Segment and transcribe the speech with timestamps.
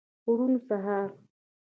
[0.37, 1.07] روڼ سهار